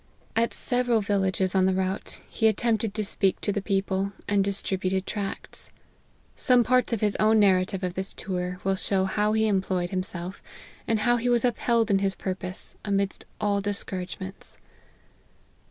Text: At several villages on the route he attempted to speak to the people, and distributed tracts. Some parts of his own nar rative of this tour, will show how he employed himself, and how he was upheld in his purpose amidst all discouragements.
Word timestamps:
At 0.35 0.51
several 0.51 0.99
villages 1.01 1.53
on 1.53 1.67
the 1.67 1.75
route 1.75 2.21
he 2.27 2.47
attempted 2.47 2.95
to 2.95 3.05
speak 3.05 3.39
to 3.41 3.51
the 3.51 3.61
people, 3.61 4.13
and 4.27 4.43
distributed 4.43 5.05
tracts. 5.05 5.69
Some 6.35 6.63
parts 6.63 6.91
of 6.91 7.01
his 7.01 7.15
own 7.17 7.39
nar 7.39 7.59
rative 7.61 7.83
of 7.83 7.93
this 7.93 8.11
tour, 8.11 8.59
will 8.63 8.73
show 8.75 9.05
how 9.05 9.33
he 9.33 9.45
employed 9.47 9.91
himself, 9.91 10.41
and 10.87 11.01
how 11.01 11.17
he 11.17 11.29
was 11.29 11.45
upheld 11.45 11.91
in 11.91 11.99
his 11.99 12.15
purpose 12.15 12.73
amidst 12.83 13.25
all 13.39 13.61
discouragements. 13.61 14.57